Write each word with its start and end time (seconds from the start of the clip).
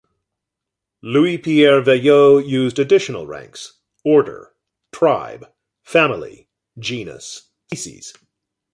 Louis 1.03 1.37
Pierre 1.37 1.79
Veillot 1.79 2.47
used 2.47 2.79
additional 2.79 3.27
ranks: 3.27 3.79
order, 4.03 4.51
tribe, 4.91 5.53
family, 5.83 6.47
genus, 6.79 7.51
species. 7.71 8.15